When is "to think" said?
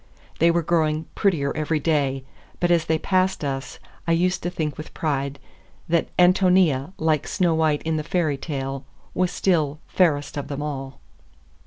4.41-4.75